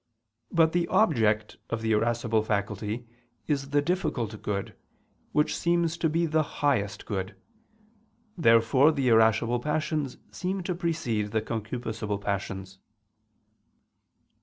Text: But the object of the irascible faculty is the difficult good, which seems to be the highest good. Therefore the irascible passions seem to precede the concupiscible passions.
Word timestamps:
But 0.51 0.71
the 0.71 0.87
object 0.87 1.57
of 1.69 1.83
the 1.83 1.91
irascible 1.91 2.41
faculty 2.41 3.05
is 3.45 3.69
the 3.69 3.83
difficult 3.83 4.41
good, 4.41 4.73
which 5.31 5.55
seems 5.55 5.95
to 5.99 6.09
be 6.09 6.25
the 6.25 6.41
highest 6.41 7.05
good. 7.05 7.35
Therefore 8.35 8.91
the 8.91 9.09
irascible 9.09 9.59
passions 9.59 10.17
seem 10.31 10.63
to 10.63 10.73
precede 10.73 11.29
the 11.29 11.41
concupiscible 11.43 12.19
passions. 12.19 12.79